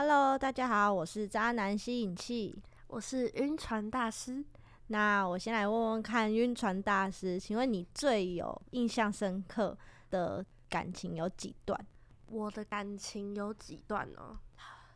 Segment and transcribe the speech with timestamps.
[0.00, 2.56] Hello，大家好，我是渣男吸引器，
[2.86, 4.44] 我是晕船大师。
[4.86, 9.76] 那我先来问问看，晕船大师，请问你最有印象深刻
[10.08, 11.84] 的感情有几段？
[12.28, 14.38] 我的感情有几段呢？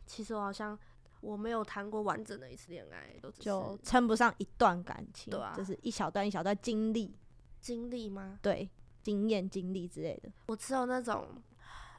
[0.07, 0.79] 其实我好像
[1.21, 7.13] 我没有谈过完整的一次恋爱，都就称不上一段感情，对啊，就是一小段一小段经历，
[7.61, 8.39] 经历吗？
[8.41, 8.71] 对，
[9.03, 10.31] 经验、经历之类的。
[10.47, 11.27] 我只有那种。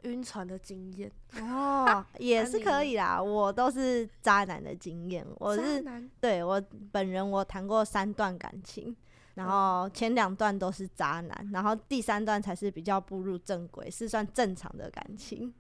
[0.04, 1.11] 晕船的经验
[1.41, 3.21] 哦，也是可以啦。
[3.21, 5.84] 我都是渣男的经验，我是
[6.20, 8.95] 对我本人，我谈过三段感情，
[9.34, 15.53] 然后前两段都是渣男，然后第三段才是比较步入正轨，是算正常的感情。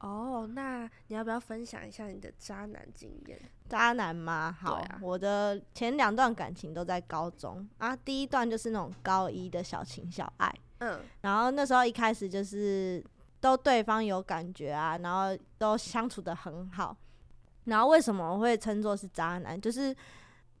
[0.00, 3.38] 哦，那你要不要分享一下你的渣男经验？
[3.68, 4.56] 渣男吗？
[4.60, 13.04] 好，啊、我的前两段感情都在高中啊，第一段就是那种高一的小情小爱，嗯，然后那时候一开始就是。
[13.40, 16.96] 都对方有感觉啊，然后都相处的很好，
[17.64, 19.60] 然后为什么会称作是渣男？
[19.60, 19.94] 就是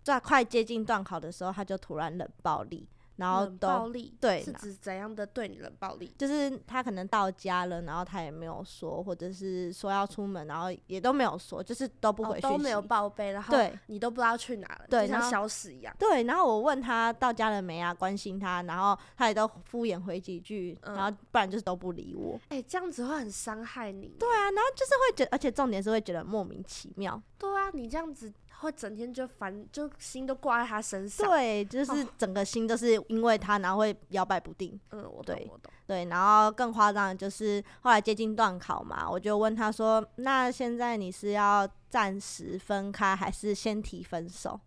[0.02, 2.88] 在快接近段考的时候，他就突然冷暴力。
[3.18, 6.14] 然后都暴力对，是指怎样的对你冷暴力？
[6.16, 15.94] 就是他可能到家了，然后他也没有说，或者是说要出门，然后也都没有说，就是都不回去、哦，都没有报备，然后对你都不知道去哪了，对，像消失一样。
[15.98, 22.38] 对，然后我问他到家了没啊，关心他，然后他也都敷衍回几句，嗯、然后不然就是都不理我。
[22.48, 24.14] 哎、欸，这样子会很伤害你。
[24.18, 27.20] 对啊，然后就是会觉得，而且重点是会觉得莫名其妙。
[27.36, 28.32] 对啊，你这样子。
[28.60, 31.28] 会整天就烦，就心都挂在他身上。
[31.28, 34.78] 对，就是整个心都是因为他，然后会摇摆不定。
[34.90, 35.72] 嗯，我懂，我懂。
[35.86, 44.58] 对，然后更夸张的就是后来接近段考嘛，我就问他说：“那现在你是要暂时分开，还是先提分手？”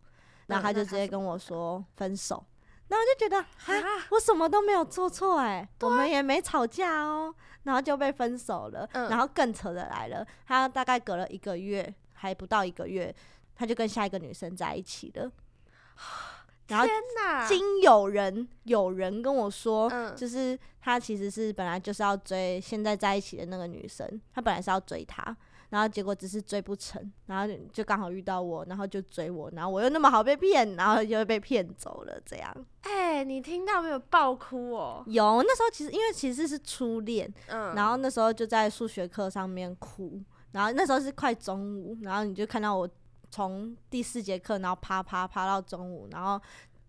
[0.47, 2.43] 然后他就直接跟我说分手。
[2.87, 7.33] 然后我就觉得啊，我什么都没有做错哎，我们也没吵架哦，
[7.63, 8.89] 然后就被分手了。
[8.93, 13.13] 然后更扯的来了，他大概隔了一个月，还不到一个月。
[13.61, 15.31] 他就跟下一个女生在一起了，
[16.67, 16.87] 然后
[17.47, 25.37] 经有人有人跟我说，就是他其实是本来就是要追现在在一起的那个女生，他本来是要追她，
[25.69, 32.51] 然后结果只是追不成，然后就刚好遇到我，然后就追我，然后我又那么好被骗，然后就被骗走了，这样。
[32.81, 33.99] 哎，你听到没有？
[33.99, 35.03] 爆哭哦！
[35.05, 40.19] 有，那时候其实因为其实是初恋，嗯，然后那时候就在数学课上面哭，
[40.51, 42.89] 然后那时候是快中午，然后你就看到我。
[43.31, 46.39] 从第四节课，然后趴趴趴到中午，然后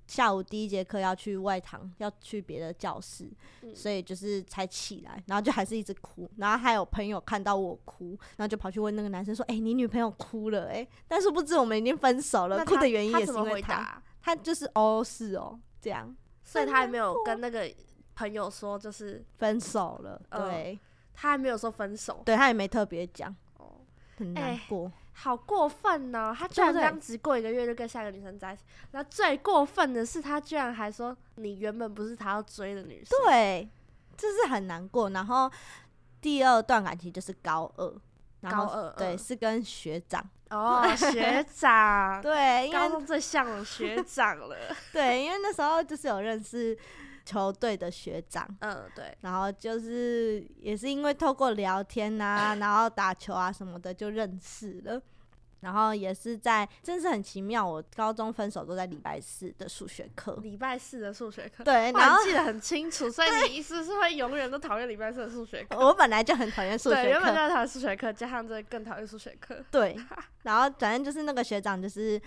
[0.09, 3.31] 下午第一节课要去外堂，要去别的教室，
[3.63, 17.73] 嗯，所以就是才起来，然后就还是一直哭，然后还有朋友看到我哭，然后就跑去问那个男生说：“哎，你女朋友哭了？”哎，但是不知我们已经分手了，哭的原因也是因为他，他，他就是哦是哦这样，所以他还没有跟那个
[18.15, 20.79] 朋友说就是分手了，对，
[21.15, 23.81] 他还没有说分手，对他也没特别讲，哦，
[24.19, 24.91] 很难过。
[25.15, 26.37] 好过分呢、喔！
[26.37, 28.63] 他居然刚只过一个月就跟下一个女生在一起，
[28.93, 33.19] 那最过分的是，他居然还说你原本不是他要追的女生。
[33.25, 33.69] 对，
[34.17, 35.11] 这是很难过。
[35.11, 35.51] 然后
[36.21, 44.57] 第二段感情就是高二，高二对是跟学长哦，学长 对，高中最像学长了。
[44.93, 46.77] 对，因为那时候就是有认识。
[47.25, 55.01] 球队的学长，嗯，对，然后就是也是因为透过聊天啊，然后打球啊什么的就认识了，
[55.61, 57.65] 然后也是在，真是很奇妙。
[57.65, 65.77] 我高中分手都在礼拜四的数学课，礼拜四的数学课，对，然后记得很清楚，所以你意思是会永远都讨厌礼拜四的数学课？
[65.79, 69.97] 我本来就很讨厌数学课，对，原本就讨厌数学课，加上这更讨厌数学课，对，
[70.43, 72.21] 然后反正就是那个学长就是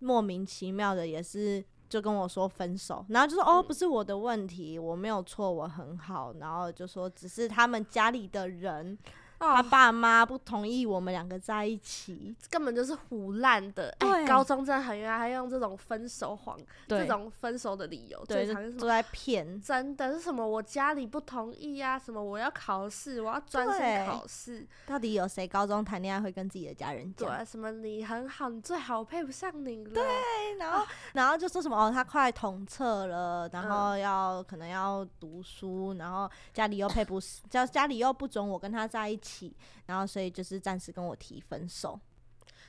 [0.00, 1.64] 莫名其妙的也是。
[1.88, 8.98] 就跟我说分手，然后就说哦，不是我的问题，我没有错，我很好，然后就说只是他们家里的人。
[9.38, 13.94] 他爸妈不同意我们两个在一起，根本就是胡烂的。
[14.00, 16.58] 哎、欸，高中真的很冤，还用这种分手谎，
[16.88, 19.60] 这种分手的理由，对，都在骗。
[19.60, 20.46] 真的是什么？
[20.46, 21.98] 我家里不同意啊？
[21.98, 22.22] 什么？
[22.22, 24.66] 我要考试，我要专心考试。
[24.86, 27.28] 到底有谁高中谈恋爱会跟自己的家人讲？
[27.28, 29.92] 对，什么你很好，你最好，我配不上你了。
[29.92, 37.20] 对，然后、啊、然后就说什么哦，他快统测了，然后要、嗯、可能要读书，然后家里又配不，
[37.50, 39.25] 家家里又不准我跟他在一起。
[39.26, 39.56] 起，
[39.86, 41.98] 然后所以就是暂时跟我提分手。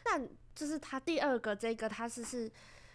[0.06, 0.19] 那
[0.56, 2.50] 就是他第二个这个，他是是，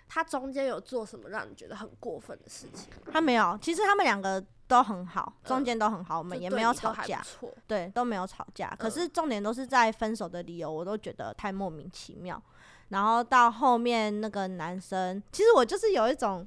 [0.08, 2.88] 他中间有做什么让你觉得很过分的事情？
[3.12, 7.24] 他没有，其实他们两个都很好，中间都很好，呃、我们也没有吵架，
[7.66, 8.74] 对，都没有吵架。
[8.78, 12.42] 可是重点都是在分手的理由，我都觉得太莫名其妙。
[12.88, 16.46] 然后到后面那个男生，其实我就是有一种。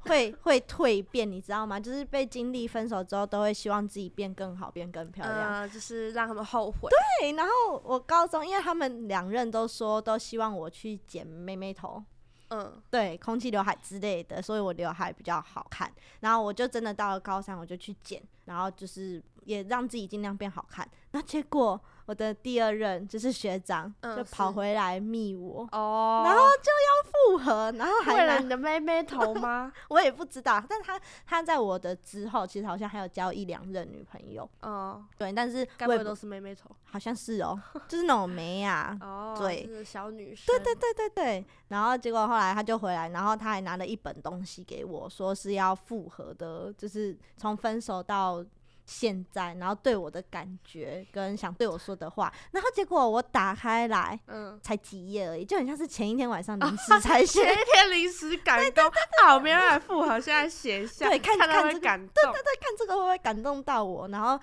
[0.00, 1.78] 会会蜕变，你知道吗？
[1.78, 6.88] 就是被经历分手之后，都会希望自己变更好，变更漂亮，呃，就是让他们后悔。
[7.20, 12.02] 对，然后我高中，因为他们两任都说都希望我去剪妹妹头。
[12.48, 15.88] 嗯，对，空气刘海之类的，所以我刘海比较好看。
[16.18, 20.88] 然后我就真的到了高三，我就去剪，然后就是也让自己尽量变好看。
[21.12, 29.72] 那结果我的第二任就是学长，嗯、就跑回来密我，哦，然后就要复合，然后还为了你的妹妹头吗？
[29.88, 34.48] 我也不知道，但他他在我的之后，其实好像还有交一两任女朋友。
[34.62, 36.70] 哦，对，但是该不会都是妹妹头？
[36.84, 38.96] 好像是哦，就是那种妹啊。
[39.02, 40.46] 哦，对，就是小女生。
[40.46, 41.46] 对对对对对。
[41.68, 48.44] 然后结果后来他就回来，然后他还拿了一本东西给我，说是要复合的，就是从分手到。
[48.90, 58.90] 现在，然后对我的感觉跟想对我说的话，然后结果我打开来，嗯，才几页而已，就很像是前一天晚上临时 才写，前一天临时感动，
[59.22, 64.08] 好，没办法复合，现在写一下，对，看看这个，会感动，对对对，看这个会不会感动到我？
[64.08, 64.36] 然后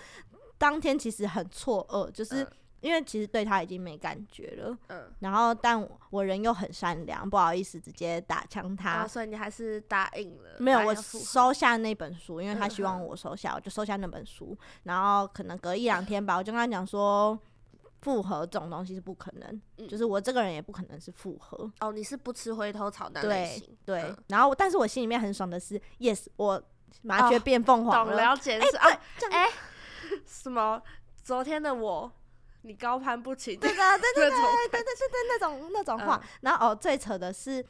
[0.57, 2.43] 当天其实很错愕，就是。
[2.43, 10.57] 嗯因为其实对他已经没感觉了，嗯，然后但我人又很善良，不好意思直接打枪他，啊，所以你还是答应了？
[10.59, 14.55] 没有，我收下那本书，因为他希望我收下，嗯、我就收下那本书。
[14.83, 17.37] 然后可能隔一两天吧，我就跟他讲说，
[18.01, 21.69] 复合这种东西是不可能，嗯、就是我这个人也不可能是复合。
[21.79, 24.13] 哦，你是不吃回头草的类型，对。
[24.27, 26.61] 然后，但是我心里面很爽的是，yes，我
[27.01, 28.13] 麻雀变凤凰了。
[28.13, 28.99] 哦、懂了解是哎
[29.31, 29.49] 哎，
[30.27, 30.79] 什么？
[31.23, 32.11] 昨天的我。
[32.67, 36.21] 你高攀不起，对的，对 对对对对对对，那种那种话。
[36.41, 37.65] 然后哦，最扯的是，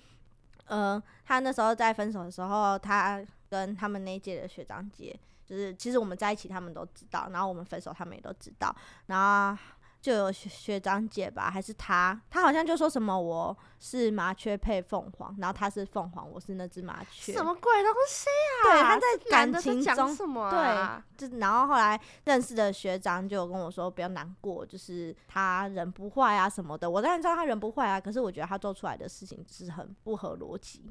[0.65, 7.29] 呃，他那时候在分手的时候，他跟他们那一届的学长姐，就是其实我们在一起，他们都知道。
[7.31, 8.75] 然后我们分手，他们也都知道。
[9.05, 9.63] 然后。
[10.07, 12.17] 就有学学长姐吧，还是他？
[12.29, 17.33] 他好像就说什么我是麻雀配凤凰，然后他是凤凰，我是那只麻雀。
[17.33, 18.25] 什么鬼东西
[18.63, 18.71] 啊？
[18.71, 26.89] 对，他在感情中，什么啊、对，就然后后来认识的学长就跟我说不要难过，就是他人不坏啊什么的。
[26.89, 30.89] 我当然知道他人不坏啊，可是我觉得他做出来的事情是很不合逻辑。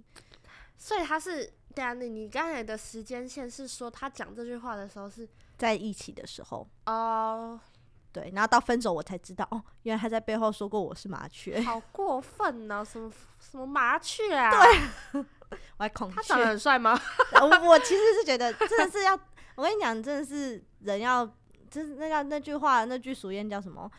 [0.76, 5.26] 所以他是对啊，你你刚才的时间线是说他讲这句话的时候是
[5.56, 7.58] 在一起的时候哦。
[7.58, 7.75] Uh
[8.16, 12.82] 对，然后到分手我才知道，哦，原来他在背后说过我是麻雀，好 过分呢、啊！
[12.84, 14.48] 什么什么麻雀啊？
[14.50, 15.20] 对，
[15.76, 16.16] 我还恐惧。
[16.16, 16.98] 他长得很帅吗？
[17.42, 19.12] 我我其实是觉得真的是要，
[19.54, 21.26] 我跟你讲，真的是人要，
[21.70, 23.90] 就是那叫那句话，那句俗谚叫什么？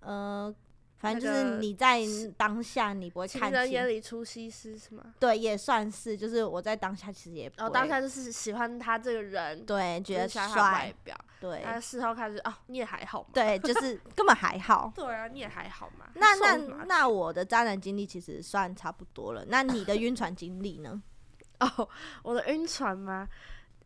[0.00, 0.54] 呃。
[1.02, 2.00] 反正就是你在
[2.36, 5.02] 当下，你不会看人眼里出西施是吗？
[5.18, 6.16] 对，也算是。
[6.16, 7.60] 就是我在当下其实也不。
[7.60, 11.60] 哦，当下就是喜欢他这个人，对，觉得帅，外表，对。
[11.64, 13.28] 他事后开始哦，你也还好嘛。
[13.32, 14.92] 对， 就是根本还好。
[14.94, 16.06] 对啊，你也还好嘛。
[16.14, 16.54] 那那
[16.86, 19.44] 那我的渣男经历其实算差不多了。
[19.48, 21.02] 那你的晕船经历呢？
[21.58, 21.88] 哦，
[22.22, 23.28] 我的晕船吗？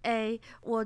[0.02, 0.84] 哎、欸，我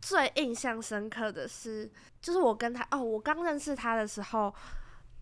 [0.00, 1.90] 最印象深刻的是，
[2.22, 4.54] 就是我跟他哦，我刚认识他的时候。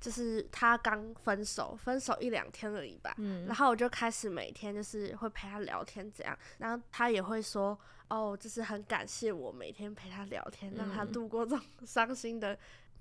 [0.00, 3.14] 就是他刚分手，分手一两天而已吧。
[3.18, 7.78] 嗯，然后我就开始每天就是会陪他聊天，这样，然后他也会说，
[8.08, 12.56] 哦，就是很感谢我每天陪他聊天，让他度过这种伤心的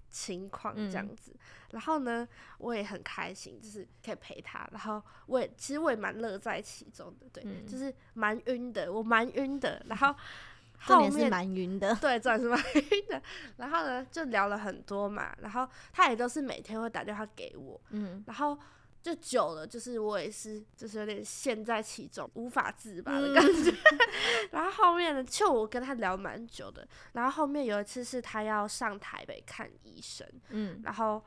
[0.09, 1.31] 情况，这样子。
[1.33, 1.39] 嗯，
[1.71, 2.27] 然后呢，
[2.57, 4.67] 我也很开心，就是可以陪他。
[4.71, 9.83] 然后我也其实我也蛮乐在其中的，对，嗯，就是蛮晕的，我蛮晕的。
[9.87, 10.15] 然后。
[10.79, 13.21] 后面是蛮晕的，对，这也是蛮晕的。
[13.57, 15.35] 然后呢，就聊了很多嘛。
[15.41, 18.23] 然后他也都是每天会打电话给我，嗯。
[18.27, 18.57] 然后
[19.01, 23.71] 就久了，就是我也是，就是有点陷在其中，无法自拔的感觉。
[23.71, 23.99] 嗯、
[24.51, 26.87] 然后后面呢，就我跟他聊蛮久的。
[27.13, 30.81] 然后后面有一次是他要上台北看医生，嗯。
[30.83, 31.23] 然后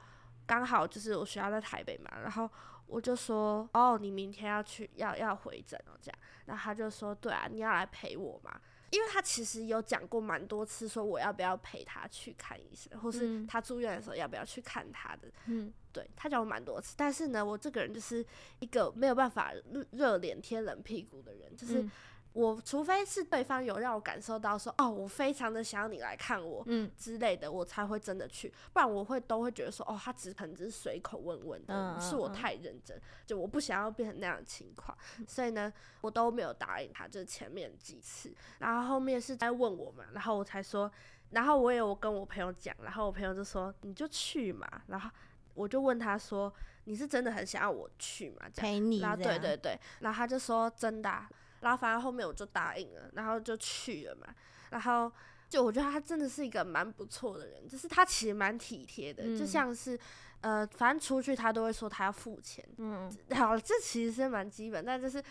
[0.46, 2.48] 刚好就是我学校在台北嘛，然后
[2.86, 15.28] 我就说：“哦，你明天要去，要要回诊哦，这样。”然后他就说：“对啊，你要来陪我嘛。”因为他其实有讲过蛮多次，说我要不要陪他去看医生，或是他住院的时候要不要去看他的。
[15.46, 18.24] 嗯，对，他讲过蛮多次，但是呢，我这个人就是
[18.58, 21.88] 一个没有办法热热脸贴冷屁股的人，就是。
[22.32, 26.88] 嗯我除非是对方有让我感受到说，哦，我非常的想要你来看我，嗯。
[26.96, 32.96] 之类的，我才会真的去，不然我会都会觉得说，哦，他只可能只是随口问问的，嗯、是我太认真，
[33.26, 35.72] 就我不想要变成那样的情况，嗯、所以呢，
[36.02, 40.88] 我都没有答应他，就是前面几次，然后后面是在问我嘛，然后我才说，
[41.30, 45.10] 然后我也有跟我朋友讲，然后我朋友就说你就去嘛，然后
[45.54, 46.52] 我就问他说，
[46.84, 48.48] 你是真的很想要我去嘛？
[48.54, 51.28] 陪你，然后对对对，然后他就说真的、啊。
[51.60, 54.26] 然后反正后面我就答应了，然后就去了嘛。
[54.70, 55.10] 然后
[55.48, 59.98] 就我觉得他真的是一个蛮不错的人，就是他其实蛮体贴的，嗯、就像是
[60.40, 62.64] 呃，反正出去他都会说他要付钱。
[62.78, 65.22] 嗯，好，这其实是蛮基本，但就是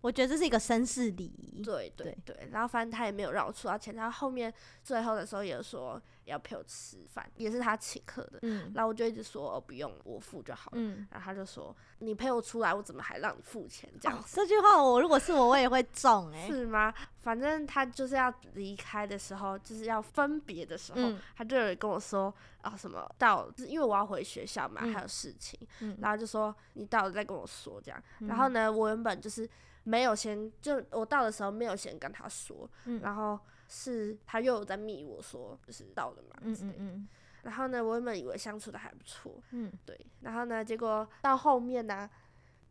[0.00, 1.62] 我觉得这是一个绅士礼仪。
[1.62, 4.52] 对对对，对，然后反正他也没有让我出到钱，他后后面
[4.82, 8.38] 最后的时候也说要陪我吃饭，也是他请客的。
[8.42, 10.78] 嗯，然后我就一直说哦不用，我付就好了。
[10.78, 13.90] 嗯，然后他就说你陪我出来，我怎么还让你付钱？
[14.00, 14.24] 这样子。
[14.24, 16.46] 哦，这句话我如果是我，我也会中哎。
[16.48, 16.94] 是吗？
[17.18, 28.02] 反正他就是要离开的时候，就是要分别的时候，嗯、他就有跟我说啊什么到，因为我要回学校嘛，嗯、还有事情，嗯、然后就说你到了再跟我说这样。
[28.20, 29.46] 嗯、然后呢，我原本就是。
[29.84, 37.08] 没有先就我到的时候没有先跟他说，嗯、然后是他又有在密我说就是到了嘛，嗯嗯嗯，
[37.42, 42.10] 然后呢，我原本以为相处的还不错，嗯，对，然后呢，结果到后面呢、啊，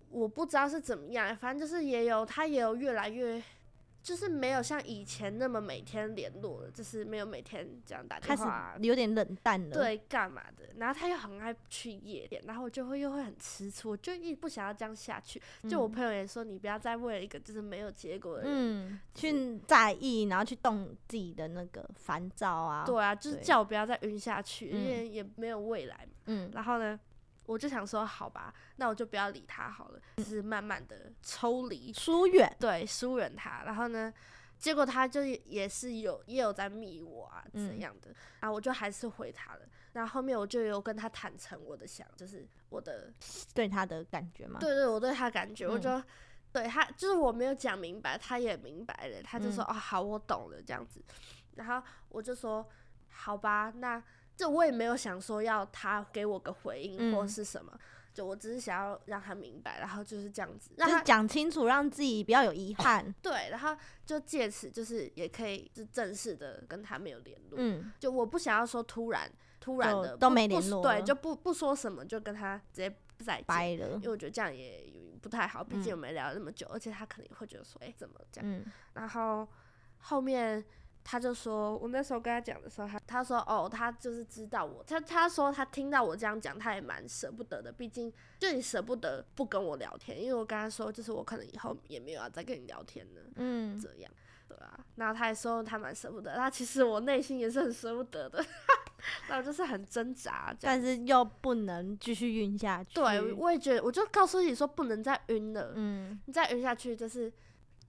[0.09, 3.41] 我不知道是怎么样，反正就是也有他也有越来越。
[4.01, 9.75] 就是没有像以前那么每天联络了，就是没有每天这样打电话，有点冷淡了。
[9.75, 10.65] 对，干嘛的？
[10.77, 15.41] 然后他又很爱去夜店，然后我就会又会很吃醋，我就一不想要这样下去。
[15.63, 22.85] 嗯、就我朋友也说，你不要再为了一个就是没有结果的人、嗯、去在意，然后去动自己的那个烦躁啊。
[22.85, 26.13] 对啊，就是叫我不要再晕下去，因为也没有未来嘛。
[26.27, 26.99] 嗯，然后呢？
[27.49, 33.63] 我就想说，好吧，那我就不要理他好了，就是慢慢的抽离、疏远，对，疏远他。
[33.65, 34.13] 然后呢，
[34.59, 39.61] 结果他就也是有也有在密我啊，怎样的，嗯、然后我就还是回他了。
[39.93, 43.11] 然后后面我就有跟他坦诚我的想，就是我的
[43.55, 44.59] 对他的感觉嘛。
[44.59, 46.03] 对对，我对他感觉，嗯、我就
[46.53, 51.03] 对他，就是我没有讲明白，他也明白了，他就说、嗯、哦，好，我懂了这样子。
[51.55, 52.69] 然后我就说，
[53.09, 54.03] 好吧，那。
[54.39, 57.79] 就我也没有想说要他给我个回应或是什么，嗯、
[58.13, 63.13] 就我只是想要让他明白，然后就是这样子，让他讲清楚，让自己不要有遗憾。
[63.21, 67.57] 对，然后就借此就是也可以就正式的跟他没有联络。
[67.57, 69.29] 嗯，就我不想要说突然
[69.59, 74.89] 突然的都没联络，对，就不不说什么就跟他直接再掰了，因为我觉得这样也
[75.21, 78.49] 不太好，毕竟我们聊了那么久，嗯、而且他可能会觉得说，哎、欸，怎么这样？
[78.49, 79.45] 嗯、然后
[79.97, 80.63] 后面。
[81.11, 94.11] 他就说，我那时候跟他讲的时候，他他说哦，他就是知道我，他他说他听到我这样讲，他也蛮舍不得的，毕竟就你舍不得不跟我聊天，因为我跟他说，就是我可能以后也没有要再跟你聊天了，嗯，这样，
[94.47, 98.45] 对啊，然后他也说他蛮舍不得，他其实我内心也是很舍不得的，
[99.27, 107.33] 那我就是很挣扎，但是又不能继续晕下去，对，我也觉得，我就告诉自己说不能再晕了，嗯，你再晕下去就是。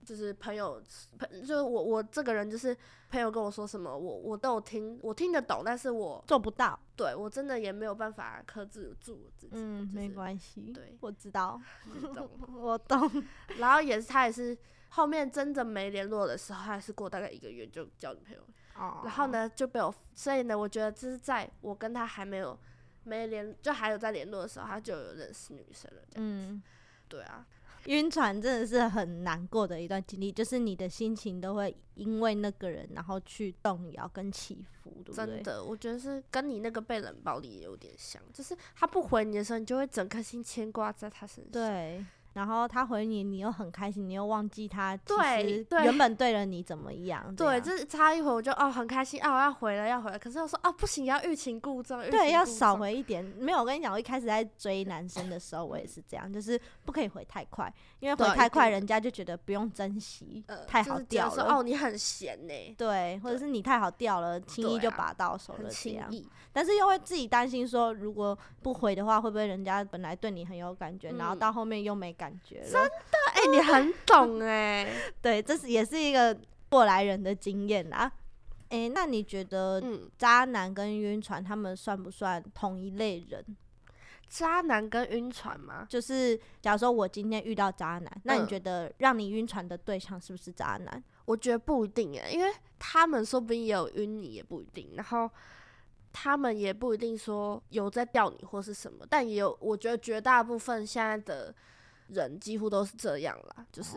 [0.05, 0.81] 就是朋友，
[1.19, 2.75] 朋就是我，我这个人就是
[3.09, 6.79] 朋友跟我说什么，我我都有听，我听得懂，但是我做不到。
[6.95, 9.53] 对，我真的也没有办法克制住自己。
[9.53, 10.61] 嗯，就是、没关系。
[10.73, 11.59] 对，我知道，
[12.13, 13.09] 懂 我懂。
[13.57, 14.57] 然后也是他也是
[14.89, 18.41] 后面真的没联络的时候，他还是过大概一个月就交女朋友。
[18.75, 19.01] 哦。
[19.03, 22.57] 然后呢就被我，所以呢，我觉得这是在我跟他还没有
[23.03, 26.01] 没联，就还有在联络的时候，他就有认识女生了。
[26.15, 26.61] 嗯，
[27.07, 27.45] 对啊。
[27.85, 35.25] 晕船真的是很难过的一段经历，就是你的心情都会因为那个人，然后去动摇跟起伏，对不对？
[35.25, 41.51] 真的，我觉得是跟你那个被冷暴力也有点像，就是他不回你的时候，你就会整颗心牵挂在他身上。
[41.51, 42.05] 对。
[42.33, 47.35] 然后他回你，你又很开心，你又忘记他其实原本对了你怎么样？
[47.35, 52.01] 对，就是差一会我就哦很开心啊，我要回了要回了，可是我说啊不行，要欲擒故纵。
[52.09, 53.23] 对，要少回一点。
[53.37, 61.55] 没有，我跟你讲，我一开始在追男生的时候，我也是这样，就是不可以回太快，因为回太快，人家就觉得不用珍惜，太好掉了。
[61.55, 62.75] 哦，你很闲呢。
[62.77, 66.09] 对，或者是你太好掉了，轻易就拔到手了这样。
[66.53, 72.69] 但是又会自己担心说，如果不回的话，会不会人家本来对你很有感觉，然后到后面又没感觉了？
[72.69, 74.87] 真的，哎，你很懂哎。
[75.19, 76.37] 对，这是也是一个
[76.69, 78.11] 过来人的经验啦。
[78.69, 79.81] 哎，那你觉得，
[80.19, 83.43] 渣男跟晕船他们算不算同一类人？
[84.29, 85.87] 渣男跟晕船吗？
[85.89, 91.03] 就是假如说我今天遇到渣男，那你觉得让你晕船的对象是不是渣男？
[91.25, 94.91] 我觉得不一定哎，因为他们说不定也有晕你，也不一定。
[94.95, 95.27] 然后。
[96.13, 101.55] 他们也不一定说有在钓你或是什么，但也有，我觉得绝大部分现在的
[102.11, 103.95] 人几乎都是这样啦，就是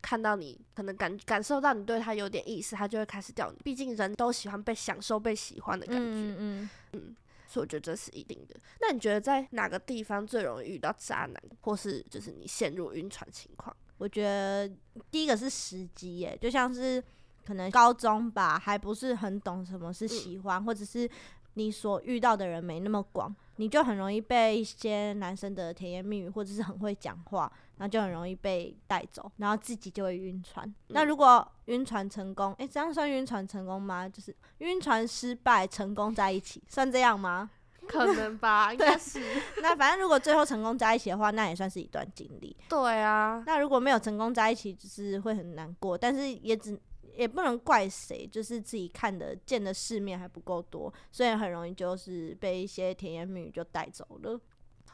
[0.00, 3.58] 看到你可能感感受到你对他有点意思，他就会开始钓你。
[3.64, 7.16] 毕竟人都喜欢被享受、被喜欢的感觉，嗯嗯，嗯，
[7.46, 8.56] 所以我觉得这是一定的。
[8.80, 13.74] 那你觉得在哪个地方最容易遇到渣男，或是就是你陷入晕船情况？
[13.98, 14.68] 我觉得
[15.10, 17.02] 第一个是时机，耶，就像是
[17.46, 21.08] 可能高中吧，还不是很懂什么是喜欢，嗯、或者是。
[21.54, 30.66] 你所遇到的人没那么广，你就很容易被一些男生的甜言蜜语，或者是很会讲话，然后就很容易被带走，然后自己就会晕船。
[30.66, 34.08] 嗯、那如果晕船成功，诶、欸，这样算晕船成功吗？
[34.08, 37.50] 就是晕船失败成功在一起，算这样吗？
[37.88, 39.20] 可能吧，应该是。
[39.60, 42.56] 那反正如果最后成功在一起的话，那也算是一段经历。
[42.68, 43.42] 对啊。
[43.44, 46.78] 那如果没有成功在一起，就是会很难过，但是也只
[47.14, 54.40] 也不能怪谁，就是自己看的见的世面还不够多，所以很容易就是被一些甜言蜜语就带走了。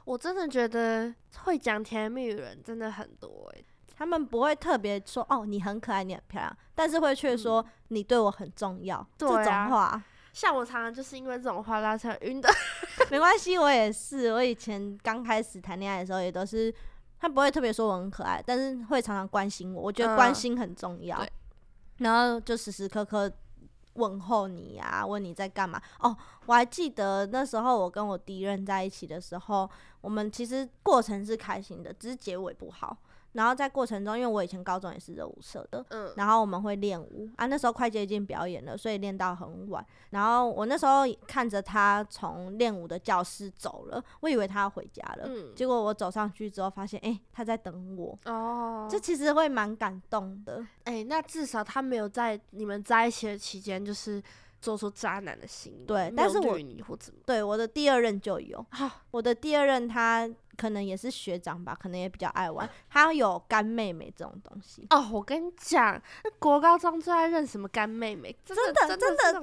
[0.05, 10.03] 我真的觉得会讲甜言蜜语的人真的很多诶，他们不会特别说哦，你很可爱，你很漂亮，但是会却说、嗯、你对我很重要，啊、这种话。
[10.33, 12.49] 像我常常就是因为这种话拉扯晕的，
[13.11, 14.33] 没关系，我也是。
[14.33, 16.73] 我以前刚开始谈恋爱的时候，也都是
[17.19, 19.83] 他不会特别说我很可爱，但是会常常关心我。
[19.83, 21.29] 我觉得关心很重要，嗯、
[21.99, 23.31] 然后就时时刻刻
[23.95, 25.81] 问候你呀、啊，问你在干嘛。
[26.01, 29.69] 哦，我还记得那时候我跟我第一任在一起的时候，
[30.01, 32.97] 我们其实过程是开心的，只是结尾不好。
[33.33, 39.85] 然后在过程中，因为我以前高中也是热舞社的，嗯，然后我们会练舞啊，那时候快接近表演了，所以练到很晚。
[40.11, 50.65] 然后我那时候看着他从练舞的教室走了，我以为他要回家了，嗯，结果我走上去之后发现，哎，他在等我，哦，这其实会蛮感动的。
[50.85, 54.23] 哎，那至少他没有在你们在一起的期间，就是。
[54.61, 56.59] 做出渣男的行为，对，但是我
[57.25, 58.67] 对我的第二任就有，
[59.13, 60.29] 我的第二任他
[60.59, 64.87] 可能也是学长吧，可能也比较爱玩，他有干妹妹这种东西。
[64.91, 69.43] 哦，我跟你讲，那国高中最爱认什么干妹妹，真的真的真的，真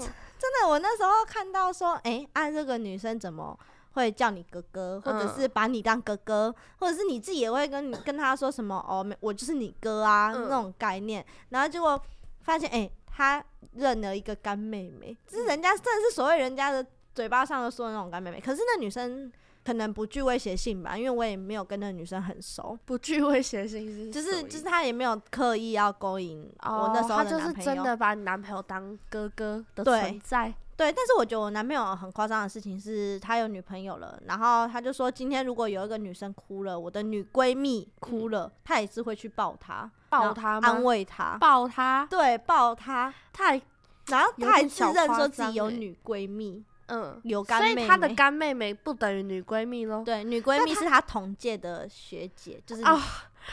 [0.62, 3.57] 的，我那时候看到说，哎，啊这个女生怎么
[3.93, 12.00] 会叫你哥哥，或者是把你当哥哥，或者是你自己也会跟你跟他说什么哦，我就是你哥啊那种概念，然后结果
[12.41, 12.91] 发现哎。
[13.17, 13.41] 他
[13.72, 18.41] 认了一个干妹妹，就是人家真的是所谓人家的嘴巴上都说的那种干妹妹。
[18.41, 19.31] 可是那女生
[19.65, 22.77] 可能不具威胁性吧，因为我也没有跟那个女生很熟。
[22.86, 27.39] 不具威胁性是，就是就是她也没有刻意要勾引我那时候的男朋友。
[27.39, 30.53] 她就是真的把你男朋友当哥哥的存在。
[30.77, 43.62] 对，但是我觉得我男朋友很夸张的事情是，他有女朋友了，然后他就说，今天如果有一个女生哭了，我的女闺蜜哭了，他也是会去抱她，抱她，安慰她，抱她，对，抱她，他还，
[44.07, 50.03] 然后他还自认说自己有女闺蜜，嗯，有干妹妹，所以他的干妹妹不等于女闺蜜咯？
[50.05, 53.01] 对，女闺蜜是她同届的学姐，就是啊，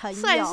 [0.01, 0.47] 朋友。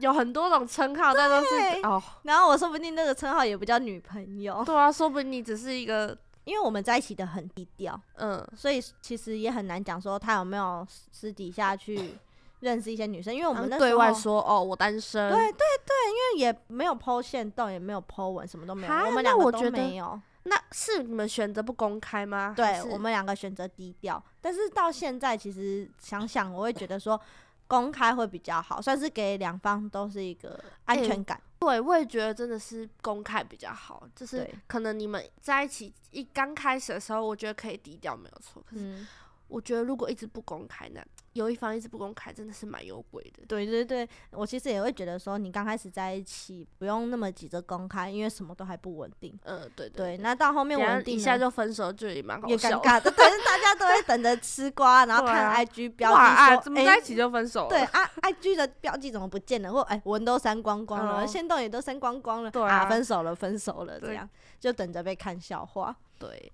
[0.00, 2.02] 有很多种称号，但都是哦。
[2.22, 4.62] 然后我说不定那个称号也不叫女朋友。
[4.64, 12.14] 对啊，说不定你只是一个，因为我们在一起的很低调，嗯，所以其实也很难讲说他有没有私底下去
[12.60, 15.30] 认识一些女生，因为我们对外说哦，我单身。
[15.30, 18.92] 对对对，因为也没有 po 限动，也没有 po 文，什么都没有。
[18.92, 20.18] 我们两个都没有。
[20.44, 22.54] 那是你们选择不公开吗？
[22.56, 24.22] 对，我们两个选择低调。
[24.40, 27.20] 但是到现在，其实想想，我会觉得说。
[27.68, 31.38] 公开会比较好，算是给两方都是一个安全感。
[31.38, 34.06] 欸、对，我也觉得真的是公开比较好。
[34.14, 38.62] 就是可能你们在一起一刚开始的时候，我觉得可以低调没有错。
[38.68, 39.06] 可是
[39.52, 41.02] 我觉得如果一直不公开呢？
[41.34, 43.42] 有一方一直不公开，真的是蛮有鬼的。
[43.46, 49.38] 对对对，我其实也会觉得说，你刚开始在一起不用那么急着公开，因为什么都还不稳定。
[49.44, 50.16] 嗯，对对。
[50.18, 52.56] 那到后面稳定，一下就分手，就也蛮好笑的。
[52.56, 57.68] 也尴尬的，可是大家都会等着吃瓜，然后看 IG 标记说，啊、怎么在一起就分手了？
[57.70, 59.72] 对啊，IG 的标记怎么不见了？
[59.72, 62.50] 或哎，文都删光光了，限动也都删光光了。
[62.50, 64.28] 对啊，啊，分手了，分手了，这样
[64.60, 65.96] 就等着被看笑话。
[66.18, 66.52] 对。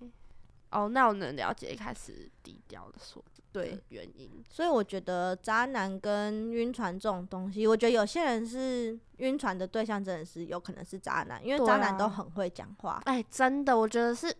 [0.71, 3.23] 哦，那我能了解一开始低调的说。
[3.51, 13.01] 对原因，所以我觉得渣男跟晕船这种东西，我觉得有些人是晕船的对象，真的是有可能是渣男，因为渣男都很会讲话。
[13.05, 14.31] 哎、真的，我觉得是。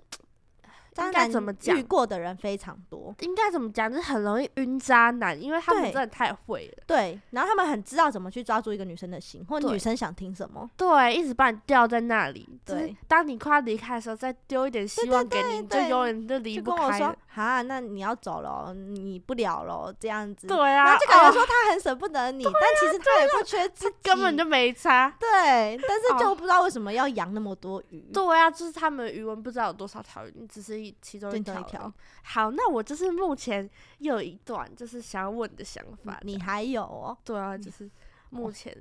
[0.98, 1.78] 应该怎么讲？
[1.78, 3.90] 遇过的人非常多，应该怎么讲？
[3.90, 6.84] 就是很容易晕渣男，因为他们真的太会了。
[6.86, 10.70] 对，然后他们很知道怎么去抓住一个女生的心，或者女生想听什么。
[10.76, 12.48] 对，一直把你吊在那里。
[12.66, 16.78] 对，当你快要离开的时候，再丢一点希望给你，就永远就离不开。
[16.78, 20.48] 就跟我说，哈，那你要走了，你不了了，这样子。
[20.48, 20.86] 对啊。
[20.86, 25.14] 然后就感觉说他很舍不得你，但其实他也不缺自己，根本就没差。
[25.20, 28.00] 对，但是就不知道为什么要养那么多鱼。
[28.14, 31.92] 对啊，就是他们鱼文不知道有多少条鱼，你只是一其中一条。
[32.24, 36.20] 好，那我就是目前又有一段就是想要问的想法。
[36.24, 37.18] 你还有哦？
[37.24, 37.90] 对啊，就是
[38.30, 38.76] 目前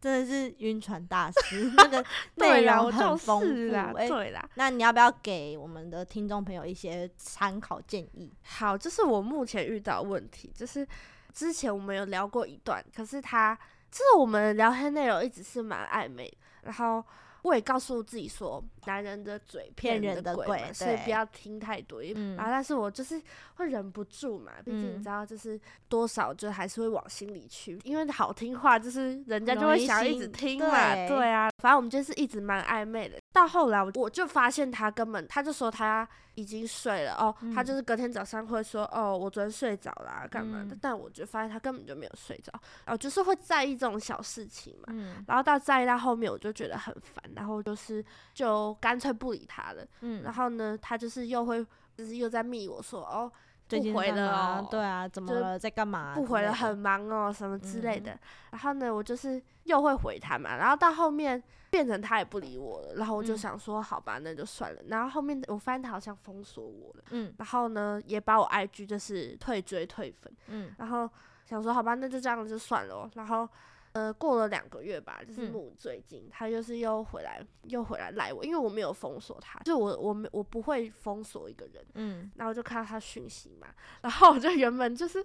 [0.00, 2.04] 真的是晕船大师， 那个
[2.36, 3.92] 内容很丰富啊。
[3.92, 8.32] 对啦，那你要不要给我们的听众朋友一些参考建议？
[8.42, 10.86] 好，就是我目前遇到问题，就是
[11.32, 13.54] 之前我们有聊过一段，可是他
[13.90, 17.04] 就是我们聊天内容一直是蛮暧昧，然后。
[17.44, 22.00] 我也告诉自己说，男人的嘴骗人的鬼嘛，所以不要听太多。
[22.02, 23.20] 嗯，然后但是我就是
[23.56, 30.94] 会忍不住嘛，毕竟你知道，就是多少就还是会往心里去，因为好听话就是人家就会想一直听嘛。
[31.06, 33.18] 对啊，反正我们就是一直蛮暧昧的。
[33.34, 40.76] 到后来，我就发现他根本，他就说他已经睡了哦，嗯、他就是隔天早上会说哦，我昨天睡着了，干嘛的？
[40.76, 42.52] 嗯、但我就发现他根本就没有睡着，
[42.86, 44.84] 哦，就是会在意这种小事情嘛。
[44.86, 49.84] 嗯、然后到在意到后面，我就觉得很烦，然后就是就干脆不理他了。
[50.02, 51.66] 嗯、然后呢，他就是又会
[51.96, 53.30] 就是又在密我说哦。
[53.66, 55.58] 不回了哦，对啊，怎么了？
[55.58, 56.14] 在干嘛？
[56.14, 58.12] 不回了，很忙哦，什么之类的。
[58.12, 58.18] 嗯、
[58.52, 60.54] 然后呢，我就是又会回他嘛。
[60.54, 61.42] 然后到后面
[61.74, 62.94] 变成他也不理我了。
[62.94, 64.80] 然后我就想说，好吧，那就算了。
[64.86, 67.02] 然后后面我发现他好像封锁我了。
[67.10, 67.34] 嗯。
[67.36, 70.32] 然后呢，也把我 IG 就是退追退粉。
[70.46, 70.72] 嗯。
[70.78, 71.10] 然后
[71.44, 73.10] 想说，好吧，那就这样就算了。
[73.14, 73.48] 然后。
[73.96, 83.68] 呃，过了两个月吧，就是木最近、嗯、他就是又回来，又回来赖我，因为我没有封锁他，就我我没我不会封锁一个人，嗯，然后我就看到他讯息嘛，
[84.00, 85.24] 然后我就原本就是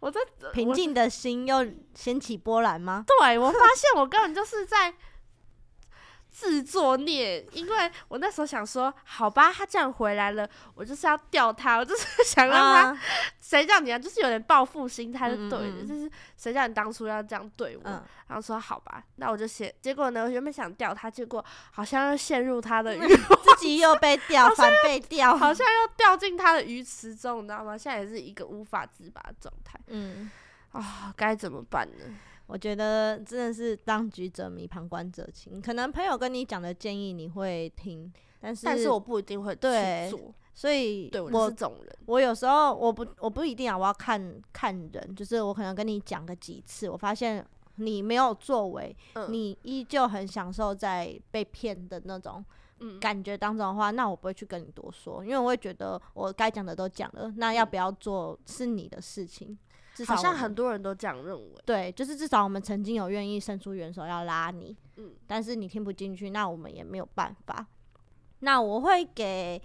[0.00, 0.20] 我在
[0.52, 3.06] 平静的心又掀起波澜吗？
[3.06, 4.94] 对，我发现我根本就是在。
[6.30, 12.98] 自作孽，因为我那时候想说，好吧，他这样回来了，我就是要钓他，我就是想让他，
[13.40, 27.76] 谁、啊、叫你啊，就是有点报复心态是对的，就是谁叫你当初要这样对我，嗯、然后说好吧，那我就写，结果呢，我原本想钓他，结果好像又陷入他的 鱼，自己又被钓，反被钓，好像又掉进他的鱼池中，你知道吗？
[27.76, 30.30] 现在也是一个无法自拔的状态，嗯，
[30.72, 32.04] 啊，该怎么办呢？
[32.50, 35.62] 我觉得真的是当局者迷，旁观者清。
[35.62, 39.60] 可能朋友跟你讲的建议你会听，但是但是我不一定会去
[40.10, 40.34] 做。
[40.52, 52.44] 所以对我是这种人，我有时候我不我不一定啊，我要看看人，就是我可能跟你讲个几次，我发现你没有作为，嗯、你依旧很享受在被骗的那种
[53.00, 59.56] 感觉当中的话，嗯、那我不会去跟你多说，因为我会觉得我该讲的都讲了，那要不要做是你的事情。
[60.06, 61.54] 好像很多人都这样认为。
[61.66, 67.66] 对，就是至少我们曾经有愿意伸出援手要拉你，嗯，但是你听不进去，那我们也没有办法。
[68.40, 69.60] 那我会给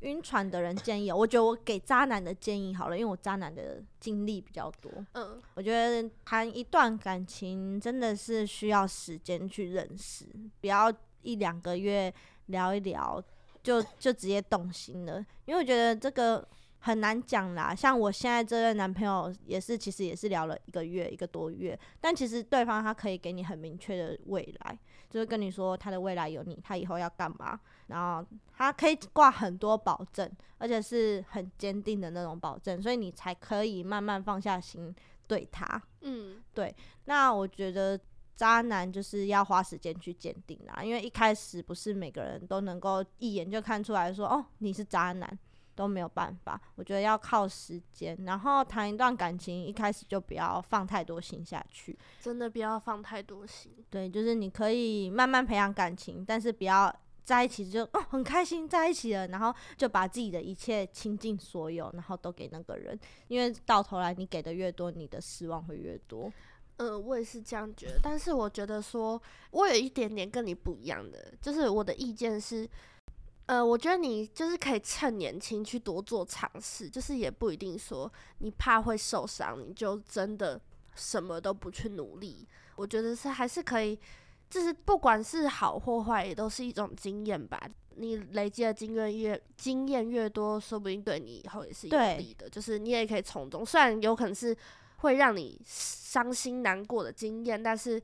[0.00, 4.90] 晕船的人建议，我觉得我给渣男的建议好了，因为我渣男的经历比较多。
[5.12, 10.24] 嗯，我觉得谈一段感情真的是需要时间去认识，
[10.60, 10.90] 不要
[11.22, 12.12] 一两个月
[12.46, 13.22] 聊一聊
[13.62, 16.48] 就就直接动心了，因为我觉得这个。
[16.80, 24.78] 很难讲啦，像我现在这任男朋友也是，其实也是聊了一个月一个多月，但其实对方他可以给你很明确的未来，
[25.10, 34.94] 就是跟你说他的未来有你，他以后要干嘛，然后他可以挂很多保证，而且是很坚定的那种保证，所以你才可以慢慢放下心
[35.26, 35.82] 对他。
[36.00, 36.74] 嗯，对。
[37.04, 38.00] 那我觉得
[38.34, 45.38] 渣男就是要花时间去鉴定啦，因为一开始不是每个人都能够一眼就看出来说，哦，你是渣男。
[45.80, 48.14] 都没有办法，我觉得要靠时间。
[48.26, 53.72] 然后谈一段感情，一开始就不要放太多心下去，真的不要放太多心。
[53.88, 66.30] 对，就是你可以慢慢培养感情，但是不要在一起就哦很开心在一起了，然后就把自己的一切倾尽所有，然后都给那个人，因为到头来你给的越多，你的失望会越多。
[66.76, 69.18] 嗯、呃，我也是这样觉得，但是我觉得说，
[69.50, 72.68] 我有一点点跟你不一样的，就是我的意见是。
[73.50, 78.08] 呃，我觉得你就是可以趁年轻去多做尝试，就是也不一定说
[78.38, 80.60] 你怕会受伤，你就真的
[80.94, 82.46] 什么都不去努力。
[82.76, 83.98] 我觉得是还是可以，
[84.48, 87.60] 就是不管是好或坏，也都是一种经验吧。
[87.96, 92.48] 你累积的经验越经验越多，说不定对你以后也是有利的。
[92.48, 94.56] 就是你也可以从中，虽然有可能是
[94.98, 98.00] 会让你伤心难过的经验，但是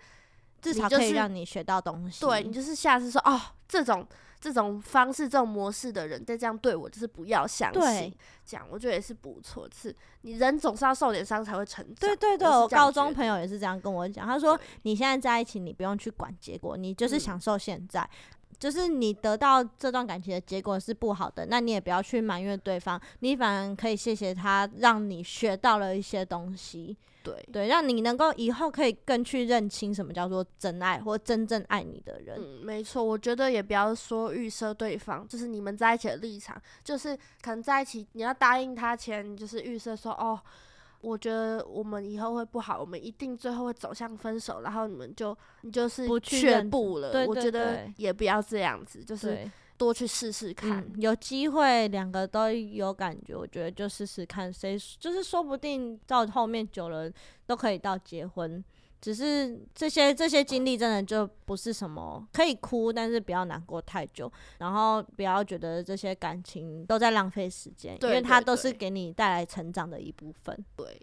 [0.61, 2.21] 至少可以让你学到东西。
[2.21, 4.05] 对，你就是下次说哦，这种。
[4.41, 7.81] 这种方式、这种模式的人再这样对我，就是不要相信。
[7.81, 8.13] 对
[8.45, 9.69] 这样我觉得也是不错。
[9.75, 11.95] 是，你人总是要受点伤才会成长。
[11.97, 14.27] 对对对，我高中朋友也是这样跟我讲。
[14.27, 18.01] 他说：“你现在在一起，你不用去管结果，你就是享受现在。
[18.03, 18.09] 嗯、
[18.59, 32.37] 就是你得到这段感情的结果是不好的，那你也不要去埋怨对方，你反而可以谢谢他，让你学到了一些东西。”对对，让你能够以后可以更去认清什么叫做真爱或真正爱你的人。
[32.39, 40.41] 嗯，没错，我觉得也不要说预设对方，就是你们在一起的立场，就是可能在一起你要答应他前，就是预设说哦，
[41.07, 47.27] 我觉得我们以后会不好，我们一定最后会走向分手，然后你们就你就是却步了。
[47.27, 49.51] 我觉得也不要这样子，就是。
[49.79, 57.13] 多去试试看，嗯、有机会两个都有感觉，我觉得就试试看，谁就是说不定到后面久了
[57.45, 58.65] 都可以到结婚。
[59.01, 70.65] 只是这些这些经历真的就不是什么可以哭，但是不要难过太久，然后不要觉得这些感情都在浪费时间，因为它都是给你带来成长的一部分。
[70.77, 71.01] 对，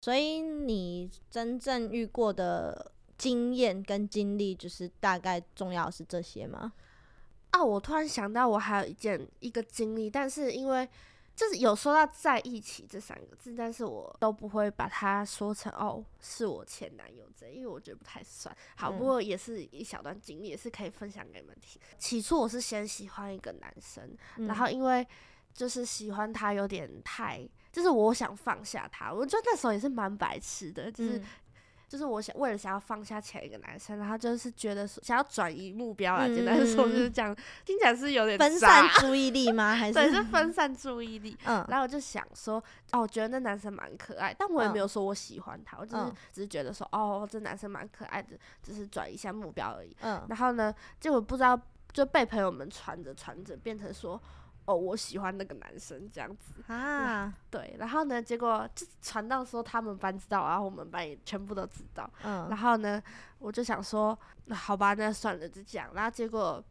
[0.00, 6.72] 所以你真正遇过的经验跟经历，就是大概重要是这些吗？
[7.50, 10.88] 啊，我突然想到，我还有一件一个经历，但是因为
[11.34, 18.54] 就是有说到在一起这三个字，但是我都不会把它说成哦是我前男友这，因为我觉得不太算。
[18.76, 21.80] 好，不过也是一小段经历，也是可以分享给你们听。
[21.98, 24.16] 起初我是先喜欢一个男生，
[24.46, 25.06] 然后因为
[25.54, 31.22] 就是喜欢他有点太，就是我想放下他，我觉得那时候也是蛮白痴的，就是。
[31.92, 39.74] 就是我想为了想要放下前一个男生，然后就是觉得想要转移目标啊，简单说就是这样，听起来是有点分散 注意力吗？
[39.74, 41.36] 还是对，是分散注意力。
[41.44, 42.56] 嗯，然后我就想说，
[42.92, 49.94] 哦，我觉得那男生蛮可爱，但我也没有说我喜欢他，我就是只是觉得说，哦，这男生蛮可爱的，只是转移一下目标而已。
[50.00, 51.60] 嗯，然后呢，结果不知道
[51.92, 54.18] 就被朋友们传着传着变成说。
[54.64, 63.02] 哦，我喜欢那个男生这样子啊，对，然后呢，结果就传到说他们班知道，然后我们班也全部都知道，嗯，然后呢，
[63.40, 65.90] 我就想说，那好吧，那算了，就这样。
[65.94, 66.62] 然后结果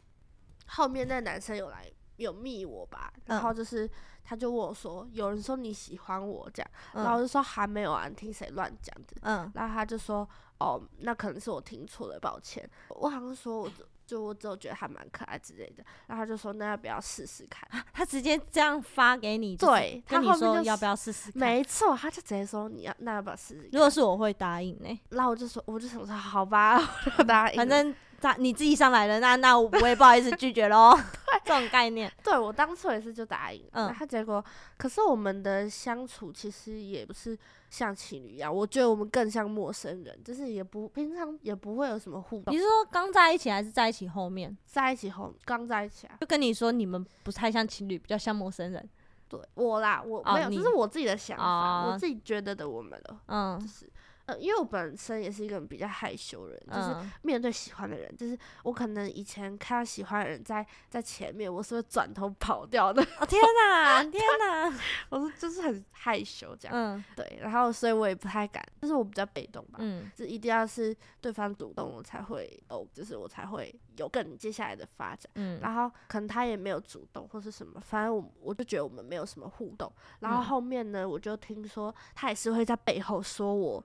[0.67, 3.89] 后面那男生有来有密我吧，然后就是
[4.23, 9.17] 他就问我说，有人说你喜欢我这样，然后我就说还没有啊，你听谁乱讲的？
[9.23, 10.25] 嗯，然后他就说，
[10.59, 12.67] 哦，那可能是我听错了，抱歉。
[12.87, 13.71] 我好像说我。
[14.11, 17.65] 就我只有觉得还蛮可爱之类的，然后他就说，那要不要试试看？
[17.93, 21.39] 他直接这样发给你，对，他你说要不要试试看？
[21.39, 23.69] 没错，他就直接说你要那要不要试试？
[23.71, 27.55] 如果是我会答应呢，然后我就说我就想说好吧，我就答应。
[27.55, 30.93] 反正他你自己上来了，那那我也不好意思拒绝喽。
[31.25, 32.11] 对，这种概念。
[32.23, 34.43] 对，我当初也是就答应，嗯，他结果
[34.77, 37.37] 可是我们的相处其实也不是。
[37.71, 42.53] 像情侣一样，我觉得我们更像陌生人，就是也不平常也不会有什么互动。
[42.53, 44.57] 你是说刚在一起还是在一起后面？
[44.65, 46.17] 在一起后，刚在一起啊。
[46.19, 48.89] 就跟你说，你们不太像情侣，比较像陌生人。
[49.29, 53.21] 对，我啦，我没有，这是我自己的想法，我自己觉得的我们了。
[53.27, 53.89] 嗯，就是。
[54.31, 63.01] 呃，因为我本身也是一个比较害羞的人，就是面对喜欢的人，嗯、就是我可能以前看到喜欢的人在在前面，我是会转头跑掉的。
[63.19, 64.79] 哦天哪，天哪！
[65.09, 83.83] 我是就是很害羞这样，嗯，对，然后所以我也不太敢，就是我比较被动吧，嗯，就一定要是对方主动我才会哦，就是我才会有更接下来的发展，嗯，然后可能他也没有主动或是什么，反正我我就觉得我们没有什么互动，然后后面呢，我就听说他也是会在背后说我。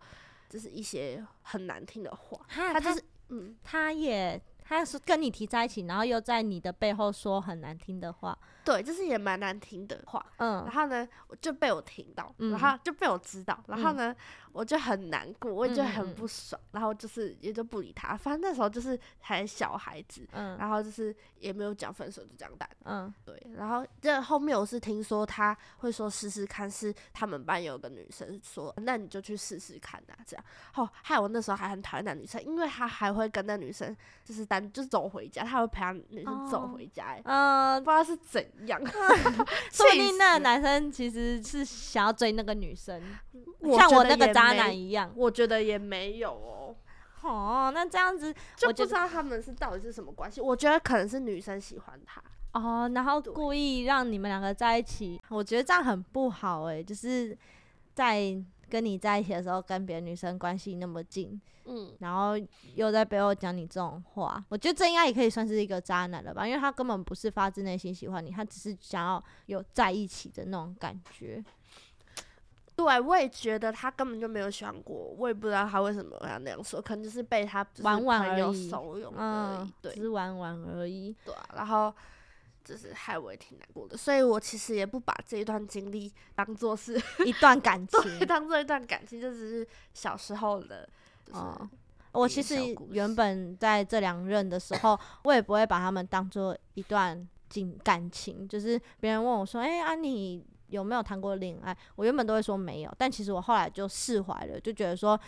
[0.49, 8.37] 就是一些很难听的话，他，他就是，嗯，他也，他是跟你提在一起，然后又在你的背后说很难听的话。
[8.65, 11.07] 对，就是也蛮难听的话，嗯，然后呢，
[11.41, 14.17] 就被我听到，嗯、然后就被我知道，然后呢，嗯、
[14.51, 38.45] 我就很难过，我也觉得很不爽，嗯、然后就是也就不理他，反正那时候就是还小孩子，嗯，然后就是也没有讲分手，就这样打，嗯，对，然后这后面我是听说他会说试试看，是他们班有个女生说，那你就去试试看呐、啊，这样，哦，害我那时候还很讨厌那女生，因为他还会跟那女生就是单就是走回家，他会陪他女生走回家，嗯、不知道是怎。
[38.67, 38.81] 样，
[39.71, 43.01] 说不定那个男生其实是想要追那个女生，
[43.77, 45.13] 像我那个渣男一样。
[45.15, 46.75] 我觉得也没有哦。
[47.23, 50.41] 哦，那这样子就不知道他们是到底是什么关系。
[50.41, 52.23] 我觉得可能是女生喜欢他
[52.59, 55.21] 哦，然后故意让你们两个在一起。
[55.29, 57.37] 我觉得这样很不好诶，就是
[57.95, 58.43] 在。
[58.69, 62.33] 跟你在一起的时候，跟别的女生关系那么近，嗯，然后
[62.75, 66.47] 又在背后讲你这种话，我觉得这应该也可以算是一个渣男了吧？
[66.47, 71.43] 因为他根本不是发自内心喜欢你，他只是想要有在一起的那种感觉。
[72.75, 81.15] 对，我也觉得他根本就没有喜欢过我，我也不知道他为什么要那样说，可能就是被他玩玩而已，怂恿而已，对，只是玩玩而已。
[81.25, 81.95] 对啊，然后。
[82.67, 90.89] 就是害我也挺难过的，所以我其实也不把这一段经历当做是 一段感情，当做一段感情，就只是小时候的。
[91.31, 91.57] 哦，
[92.11, 92.57] 我其实
[92.91, 98.49] 原本在这两任的时候，我也不会把他们当做一段情感情。
[98.49, 105.19] 就是别人问我说：“哎、欸，啊，你有没有谈过恋爱？”我原本都会说没有，但其实我后来就释怀了，就觉得说。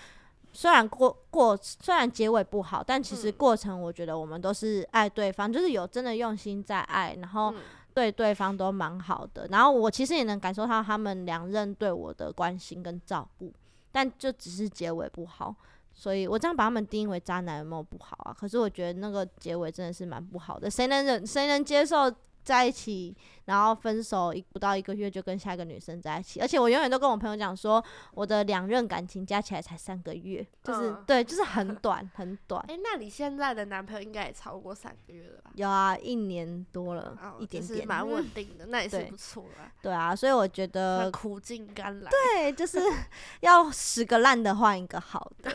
[0.59, 7.55] 虽然过过虽然结尾不好，但其实过程我觉得我们都是爱对方，嗯、就是有真的用心在爱，然后
[7.95, 9.47] 对对方都蛮好的。
[9.53, 13.53] 然后我其实也能感受到他们两任对我的关心跟照顾，
[13.93, 15.55] 但就只是结尾不好，
[15.95, 18.35] 所以我这样把他们定义为渣男有没有不好啊？
[18.37, 21.25] 可是我觉得那个结尾真的是蛮不好的，谁能忍？
[21.25, 22.13] 谁能接受？
[22.45, 23.15] 在一起，
[23.49, 27.83] 然后分手一不到一个月就跟下一个女生在一起，而且我永远都跟我朋友讲说，
[28.13, 32.63] 我的两任感情加起来才三个月，就是、嗯、对，就是很短很短。
[32.69, 35.51] 哎、欸，那你现在的男朋友应该也超过三个月了吧？
[35.55, 39.73] 有啊，一年多了，哦、一点点，蛮稳定的，那也 是不错啊。
[39.81, 42.11] 对啊，所以我觉 得苦尽甘来。
[42.11, 42.79] 对，就是
[43.41, 45.51] 要十个烂的换一个好的。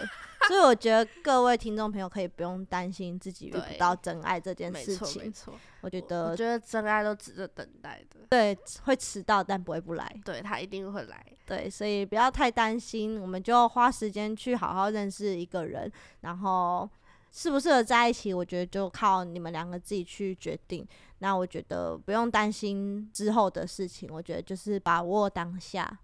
[0.48, 5.24] 所以我觉得各位听众朋友可以不用担心自己遇不到真爱这件事情。
[5.24, 8.22] 没错，我觉得，我觉得真爱都值得等待的。
[8.30, 10.16] 对，会迟到，但不会不来。
[10.24, 11.26] 对，他一定会来。
[11.46, 15.92] 对，所以不要太担心，我们就花时间去好好认识一个人，
[16.22, 16.90] 然后
[17.32, 20.88] 适不适合在一起，我觉得就靠你们两个自己去决定。
[21.20, 26.00] 那我觉得不用担心之后的事情，我觉得就是把握当下。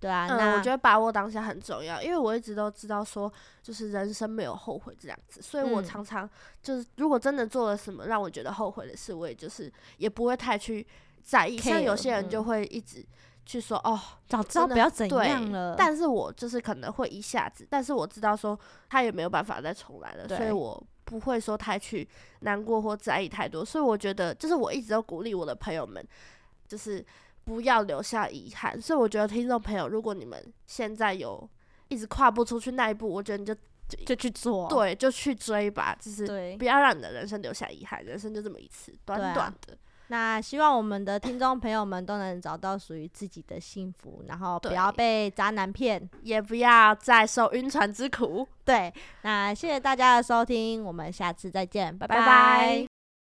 [0.00, 6.28] 对啊，嗯、那我觉得把握当下很重要，因为我一直都知道说，就是人生没有后悔这样子，所以我常常
[6.62, 10.86] 就是如果真的做了什么让我觉得后悔的事，我也就是也不会太去
[11.24, 11.56] 在意。
[11.56, 13.04] 像有些人就会一直
[13.46, 15.74] 去说，嗯、哦，早知道不要怎样了。
[15.76, 18.58] 但是我就是可能会一下子，但是我知道说
[18.88, 22.06] 他也没有办法再重来了，所以我不会说太去
[22.40, 23.64] 难过或在意太多。
[23.64, 26.06] 所以我觉得，就是我一直都鼓励我的朋友们，
[26.68, 27.04] 就是。
[27.46, 31.46] 不要留下遗憾，所以我觉得听众朋友，如果你们现在有
[31.88, 33.54] 一直跨不出去那一步，我觉得你就
[33.86, 39.76] 就，就去做，对，就去追吧，就是不要让你的人生留下遗憾，人生就这么一次，短短的。
[40.04, 48.46] 啊、那希望我们的听众朋友们都能找到属于自己的幸福，然后不要被渣男骗，也不要再受晕船之苦。
[48.64, 52.20] 对，那谢谢大家的收听，我们下次再见，拜拜。
[52.20, 52.93] 拜拜。